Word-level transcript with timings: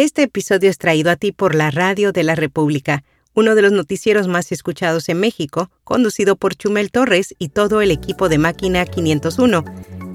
Este 0.00 0.22
episodio 0.22 0.70
es 0.70 0.78
traído 0.78 1.10
a 1.10 1.16
ti 1.16 1.30
por 1.30 1.54
la 1.54 1.70
Radio 1.70 2.10
de 2.10 2.22
la 2.22 2.34
República, 2.34 3.04
uno 3.34 3.54
de 3.54 3.60
los 3.60 3.70
noticieros 3.70 4.28
más 4.28 4.50
escuchados 4.50 5.10
en 5.10 5.20
México, 5.20 5.70
conducido 5.84 6.36
por 6.36 6.54
Chumel 6.54 6.90
Torres 6.90 7.34
y 7.38 7.50
todo 7.50 7.82
el 7.82 7.90
equipo 7.90 8.30
de 8.30 8.38
Máquina 8.38 8.86
501. 8.86 9.62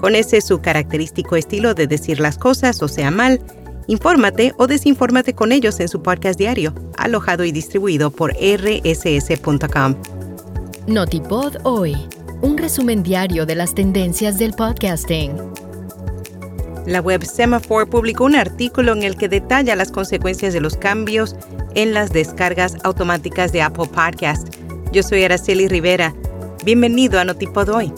Con 0.00 0.16
ese 0.16 0.40
su 0.40 0.60
característico 0.60 1.36
estilo 1.36 1.74
de 1.74 1.86
decir 1.86 2.18
las 2.18 2.36
cosas, 2.36 2.82
o 2.82 2.88
sea 2.88 3.12
mal, 3.12 3.40
infórmate 3.86 4.54
o 4.58 4.66
desinfórmate 4.66 5.34
con 5.34 5.52
ellos 5.52 5.78
en 5.78 5.86
su 5.86 6.02
podcast 6.02 6.36
diario, 6.36 6.74
alojado 6.98 7.44
y 7.44 7.52
distribuido 7.52 8.10
por 8.10 8.32
rss.com. 8.32 9.94
Notipod 10.88 11.58
hoy, 11.62 11.94
un 12.42 12.58
resumen 12.58 13.04
diario 13.04 13.46
de 13.46 13.54
las 13.54 13.72
tendencias 13.72 14.36
del 14.36 14.52
podcasting. 14.52 15.65
La 16.86 17.00
web 17.00 17.24
Semaphore 17.24 17.86
publicó 17.86 18.24
un 18.24 18.36
artículo 18.36 18.92
en 18.92 19.02
el 19.02 19.16
que 19.16 19.28
detalla 19.28 19.74
las 19.74 19.90
consecuencias 19.90 20.54
de 20.54 20.60
los 20.60 20.76
cambios 20.76 21.34
en 21.74 21.92
las 21.92 22.12
descargas 22.12 22.76
automáticas 22.84 23.50
de 23.50 23.60
Apple 23.60 23.88
Podcast. 23.92 24.54
Yo 24.92 25.02
soy 25.02 25.24
Araceli 25.24 25.66
Rivera. 25.66 26.14
Bienvenido 26.64 27.18
a 27.18 27.24
Notipod 27.24 27.70
hoy. 27.70 27.92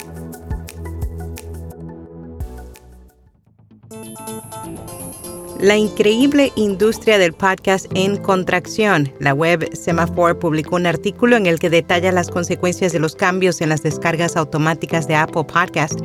La 5.61 5.77
increíble 5.77 6.51
industria 6.57 7.19
del 7.19 7.35
podcast 7.35 7.87
en 7.95 8.17
contracción. 8.17 9.13
La 9.21 9.35
web 9.35 9.69
Semaphore 9.75 10.37
publicó 10.37 10.77
un 10.77 10.87
artículo 10.87 11.37
en 11.37 11.45
el 11.45 11.59
que 11.59 11.69
detalla 11.69 12.11
las 12.11 12.31
consecuencias 12.31 12.93
de 12.93 13.01
los 13.01 13.17
cambios 13.17 13.61
en 13.61 13.69
las 13.69 13.83
descargas 13.83 14.35
automáticas 14.37 15.07
de 15.07 15.17
Apple 15.17 15.45
Podcast. 15.45 16.01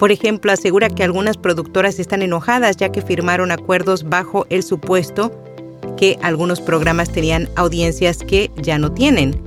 Por 0.00 0.10
ejemplo, 0.10 0.50
asegura 0.50 0.88
que 0.88 1.04
algunas 1.04 1.36
productoras 1.36 1.98
están 1.98 2.22
enojadas 2.22 2.78
ya 2.78 2.90
que 2.90 3.02
firmaron 3.02 3.50
acuerdos 3.52 4.08
bajo 4.08 4.46
el 4.48 4.62
supuesto 4.62 5.30
que 5.98 6.18
algunos 6.22 6.62
programas 6.62 7.12
tenían 7.12 7.50
audiencias 7.54 8.24
que 8.26 8.50
ya 8.56 8.78
no 8.78 8.92
tienen. 8.92 9.38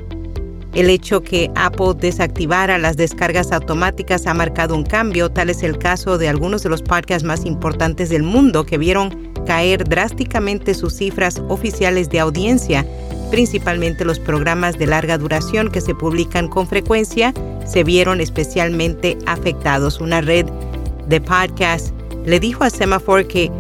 El 0.76 0.92
hecho 0.92 1.24
que 1.24 1.50
Apple 1.56 1.96
desactivara 2.00 2.78
las 2.78 2.98
descargas 2.98 3.52
automáticas 3.52 4.28
ha 4.28 4.36
marcado 4.36 4.76
un 4.76 4.84
cambio, 4.84 5.32
tal 5.32 5.50
es 5.50 5.64
el 5.64 5.80
caso 5.80 6.20
de 6.20 6.30
algunos 6.30 6.62
de 6.62 6.70
los 6.70 6.84
podcasts 6.84 7.24
más 7.24 7.46
importantes 7.46 8.10
del 8.10 8.22
mundo 8.22 8.64
que 8.64 8.78
vieron 8.78 9.34
caer 9.48 9.84
drásticamente 9.84 10.76
sus 10.76 10.94
cifras 10.94 11.42
oficiales 11.50 12.12
de 12.12 12.20
audiencia, 12.20 12.86
principalmente 13.32 14.06
los 14.06 14.20
programas 14.20 14.78
de 14.78 14.86
larga 14.86 15.18
duración 15.18 15.72
que 15.72 15.82
se 15.82 15.96
publican 15.96 16.48
con 16.48 16.68
frecuencia, 16.68 17.34
se 17.66 17.84
vieron 17.84 18.22
especialmente 18.22 19.18
afectados. 19.26 20.00
Una 20.00 20.22
red 20.22 20.46
de 21.08 21.22
podcasts 21.22 21.94
le 22.26 22.40
dijo 22.40 22.64
a 22.64 22.70
Semaphore 22.70 23.28
que 23.28 23.52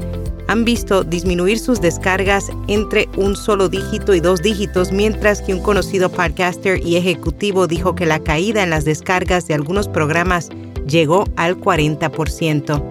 han 0.48 0.66
visto 0.66 1.04
disminuir 1.04 1.60
sus 1.60 1.82
descargas 1.82 2.52
entre 2.68 3.08
un 3.18 3.36
solo 3.36 3.70
dígito 3.70 4.14
y 4.14 4.20
dos 4.20 4.42
dígitos, 4.42 4.92
mientras 4.92 5.42
que 5.42 5.54
un 5.54 5.62
conocido 5.62 6.10
podcaster 6.10 6.86
y 6.86 6.98
ejecutivo 6.98 7.68
dijo 7.68 7.96
que 7.96 8.06
la 8.06 8.20
caída 8.20 8.64
en 8.64 8.70
las 8.70 8.86
descargas 8.86 9.48
de 9.48 9.54
algunos 9.54 9.88
programas 9.88 10.50
llegó 10.88 11.26
al 11.38 11.60
40%. 11.60 12.84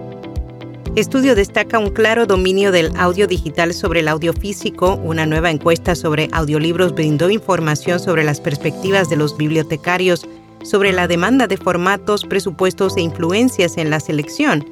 Estudio 0.95 1.33
destaca 1.33 1.79
un 1.79 1.89
claro 1.89 2.27
dominio 2.27 2.71
del 2.71 2.91
audio 2.97 3.25
digital 3.25 3.73
sobre 3.73 4.01
el 4.01 4.07
audio 4.07 4.31
físico. 4.31 4.99
Una 5.03 5.25
nueva 5.25 5.49
encuesta 5.49 5.95
sobre 5.95 6.29
audiolibros 6.31 6.93
brindó 6.93 7.31
información 7.31 7.99
sobre 7.99 8.23
las 8.23 8.39
perspectivas 8.39 9.09
de 9.09 9.15
los 9.15 9.35
bibliotecarios 9.35 10.27
sobre 10.63 10.91
la 10.91 11.07
demanda 11.07 11.47
de 11.47 11.57
formatos, 11.57 12.25
presupuestos 12.25 12.97
e 12.97 13.01
influencias 13.01 13.77
en 13.77 13.89
la 13.89 13.99
selección. 13.99 14.65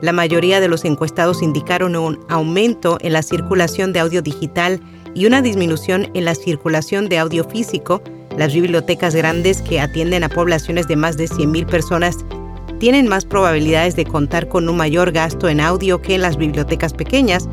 La 0.00 0.12
mayoría 0.12 0.60
de 0.60 0.68
los 0.68 0.84
encuestados 0.84 1.42
indicaron 1.42 1.96
un 1.96 2.20
aumento 2.28 2.98
en 3.00 3.12
la 3.12 3.22
circulación 3.22 3.92
de 3.92 3.98
audio 3.98 4.22
digital 4.22 4.80
y 5.14 5.26
una 5.26 5.42
disminución 5.42 6.08
en 6.14 6.24
la 6.24 6.36
circulación 6.36 7.08
de 7.08 7.18
audio 7.18 7.42
físico. 7.42 8.00
Las 8.36 8.54
bibliotecas 8.54 9.16
grandes 9.16 9.60
que 9.62 9.80
atienden 9.80 10.22
a 10.22 10.28
poblaciones 10.28 10.86
de 10.86 10.94
más 10.94 11.16
de 11.16 11.24
100.000 11.24 11.66
personas 11.66 12.18
tienen 12.78 13.08
más 13.08 13.24
probabilidades 13.24 13.96
de 13.96 14.04
contar 14.04 14.48
con 14.48 14.68
un 14.68 14.76
mayor 14.76 15.10
gasto 15.10 15.48
en 15.48 15.60
audio 15.60 16.00
que 16.00 16.14
en 16.14 16.22
las 16.22 16.36
bibliotecas 16.36 16.92
pequeñas. 16.92 17.48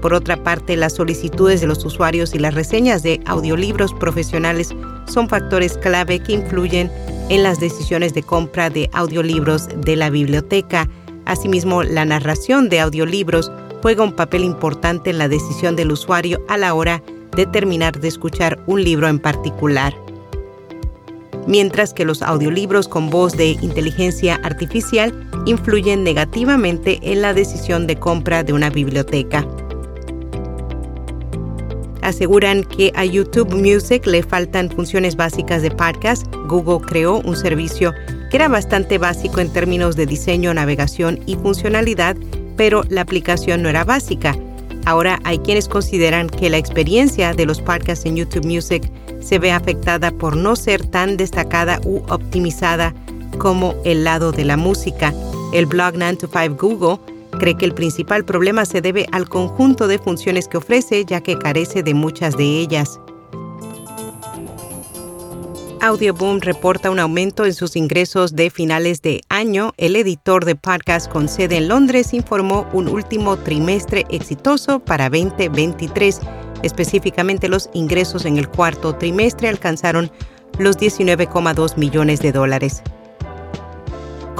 Por 0.00 0.14
otra 0.14 0.42
parte, 0.42 0.76
las 0.76 0.94
solicitudes 0.94 1.60
de 1.60 1.66
los 1.66 1.84
usuarios 1.84 2.34
y 2.34 2.38
las 2.38 2.54
reseñas 2.54 3.02
de 3.02 3.20
audiolibros 3.26 3.92
profesionales 3.94 4.74
son 5.06 5.28
factores 5.28 5.76
clave 5.76 6.20
que 6.20 6.32
influyen 6.32 6.90
en 7.28 7.42
las 7.42 7.60
decisiones 7.60 8.14
de 8.14 8.22
compra 8.22 8.70
de 8.70 8.88
audiolibros 8.92 9.68
de 9.76 9.96
la 9.96 10.08
biblioteca. 10.08 10.88
Asimismo, 11.26 11.82
la 11.82 12.04
narración 12.04 12.68
de 12.70 12.80
audiolibros 12.80 13.52
juega 13.82 14.02
un 14.02 14.12
papel 14.12 14.44
importante 14.44 15.10
en 15.10 15.18
la 15.18 15.28
decisión 15.28 15.76
del 15.76 15.92
usuario 15.92 16.40
a 16.48 16.56
la 16.56 16.74
hora 16.74 17.02
de 17.36 17.46
terminar 17.46 18.00
de 18.00 18.08
escuchar 18.08 18.58
un 18.66 18.82
libro 18.82 19.06
en 19.06 19.18
particular. 19.18 19.94
Mientras 21.46 21.94
que 21.94 22.04
los 22.04 22.22
audiolibros 22.22 22.88
con 22.88 23.10
voz 23.10 23.36
de 23.36 23.50
inteligencia 23.62 24.40
artificial 24.42 25.28
influyen 25.46 26.04
negativamente 26.04 26.98
en 27.02 27.22
la 27.22 27.34
decisión 27.34 27.86
de 27.86 27.96
compra 27.96 28.42
de 28.42 28.52
una 28.52 28.70
biblioteca. 28.70 29.46
Aseguran 32.02 32.64
que 32.64 32.92
a 32.94 33.04
YouTube 33.04 33.54
Music 33.54 34.06
le 34.06 34.22
faltan 34.22 34.70
funciones 34.70 35.16
básicas 35.16 35.62
de 35.62 35.70
podcast. 35.70 36.26
Google 36.46 36.86
creó 36.86 37.20
un 37.20 37.36
servicio 37.36 37.92
que 38.30 38.36
era 38.36 38.48
bastante 38.48 38.98
básico 38.98 39.40
en 39.40 39.52
términos 39.52 39.96
de 39.96 40.06
diseño, 40.06 40.54
navegación 40.54 41.20
y 41.26 41.36
funcionalidad, 41.36 42.16
pero 42.56 42.82
la 42.88 43.02
aplicación 43.02 43.62
no 43.62 43.68
era 43.68 43.84
básica. 43.84 44.36
Ahora 44.86 45.18
hay 45.24 45.38
quienes 45.38 45.68
consideran 45.68 46.28
que 46.28 46.48
la 46.48 46.58
experiencia 46.58 47.34
de 47.34 47.46
los 47.46 47.60
podcasts 47.60 48.06
en 48.06 48.16
YouTube 48.16 48.46
Music 48.46 48.90
se 49.20 49.38
ve 49.38 49.52
afectada 49.52 50.10
por 50.10 50.36
no 50.36 50.56
ser 50.56 50.86
tan 50.86 51.16
destacada 51.16 51.80
u 51.84 51.98
optimizada 52.08 52.94
como 53.38 53.74
el 53.84 54.04
lado 54.04 54.32
de 54.32 54.44
la 54.44 54.56
música. 54.56 55.12
El 55.52 55.66
blog 55.66 55.94
9 55.96 56.16
to 56.16 56.28
5 56.28 56.56
Google 56.56 56.98
cree 57.40 57.56
que 57.56 57.64
el 57.64 57.74
principal 57.74 58.24
problema 58.24 58.66
se 58.66 58.82
debe 58.82 59.06
al 59.10 59.28
conjunto 59.28 59.88
de 59.88 59.98
funciones 59.98 60.46
que 60.46 60.58
ofrece 60.58 61.04
ya 61.04 61.22
que 61.22 61.38
carece 61.38 61.82
de 61.82 61.94
muchas 61.94 62.36
de 62.36 62.44
ellas. 62.44 63.00
Audioboom 65.80 66.40
reporta 66.40 66.90
un 66.90 66.98
aumento 66.98 67.46
en 67.46 67.54
sus 67.54 67.74
ingresos 67.74 68.36
de 68.36 68.50
finales 68.50 69.00
de 69.00 69.22
año. 69.30 69.72
El 69.78 69.96
editor 69.96 70.44
de 70.44 70.54
podcast 70.54 71.10
con 71.10 71.26
sede 71.26 71.56
en 71.56 71.68
Londres 71.68 72.12
informó 72.12 72.68
un 72.74 72.86
último 72.86 73.38
trimestre 73.38 74.04
exitoso 74.10 74.80
para 74.80 75.08
2023. 75.08 76.20
Específicamente 76.62 77.48
los 77.48 77.70
ingresos 77.72 78.26
en 78.26 78.36
el 78.36 78.48
cuarto 78.48 78.94
trimestre 78.96 79.48
alcanzaron 79.48 80.10
los 80.58 80.76
19,2 80.76 81.78
millones 81.78 82.20
de 82.20 82.32
dólares. 82.32 82.82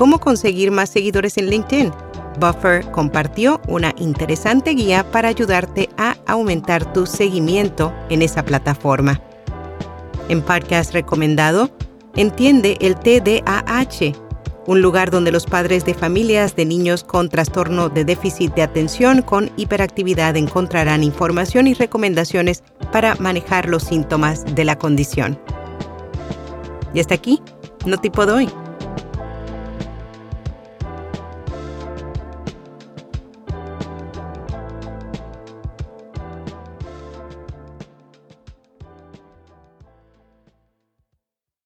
¿Cómo 0.00 0.18
conseguir 0.18 0.70
más 0.70 0.88
seguidores 0.88 1.36
en 1.36 1.50
LinkedIn? 1.50 1.92
Buffer 2.40 2.90
compartió 2.90 3.60
una 3.68 3.94
interesante 3.98 4.70
guía 4.70 5.04
para 5.12 5.28
ayudarte 5.28 5.90
a 5.98 6.16
aumentar 6.26 6.90
tu 6.94 7.04
seguimiento 7.04 7.92
en 8.08 8.22
esa 8.22 8.42
plataforma. 8.42 9.20
En 10.30 10.40
podcast 10.40 10.94
recomendado, 10.94 11.68
entiende 12.16 12.78
el 12.80 12.94
TDAH, 12.94 14.14
un 14.66 14.80
lugar 14.80 15.10
donde 15.10 15.32
los 15.32 15.44
padres 15.44 15.84
de 15.84 15.92
familias 15.92 16.56
de 16.56 16.64
niños 16.64 17.04
con 17.04 17.28
trastorno 17.28 17.90
de 17.90 18.06
déficit 18.06 18.54
de 18.54 18.62
atención 18.62 19.20
con 19.20 19.50
hiperactividad 19.58 20.34
encontrarán 20.38 21.04
información 21.04 21.66
y 21.66 21.74
recomendaciones 21.74 22.62
para 22.90 23.16
manejar 23.16 23.68
los 23.68 23.82
síntomas 23.82 24.46
de 24.54 24.64
la 24.64 24.78
condición. 24.78 25.38
Y 26.94 27.00
hasta 27.00 27.16
aquí, 27.16 27.42
no 27.84 27.98
tipo 27.98 28.24
doy. 28.24 28.48